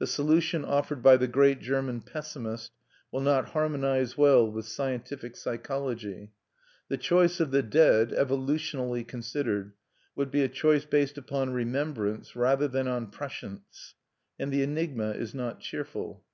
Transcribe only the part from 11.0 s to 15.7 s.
upon remembrance rather than on prescience. And the enigma is not